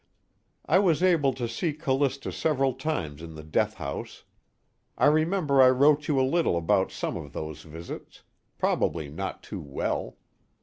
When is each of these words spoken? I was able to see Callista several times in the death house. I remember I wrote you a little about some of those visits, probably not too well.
I 0.65 0.79
was 0.79 1.03
able 1.03 1.31
to 1.35 1.47
see 1.47 1.73
Callista 1.73 2.31
several 2.31 2.73
times 2.73 3.21
in 3.21 3.35
the 3.35 3.43
death 3.43 3.75
house. 3.75 4.23
I 4.97 5.05
remember 5.05 5.61
I 5.61 5.69
wrote 5.69 6.07
you 6.07 6.19
a 6.19 6.25
little 6.25 6.57
about 6.57 6.91
some 6.91 7.15
of 7.15 7.33
those 7.33 7.61
visits, 7.61 8.23
probably 8.57 9.09
not 9.09 9.43
too 9.43 9.59
well. 9.61 10.17